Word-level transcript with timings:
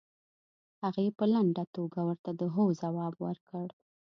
هغې 0.83 1.05
په 1.17 1.25
لنډه 1.33 1.63
توګه 1.75 1.99
ورته 2.07 2.31
د 2.39 2.41
هو 2.55 2.65
ځواب 2.81 3.13
ورکړ. 3.25 3.67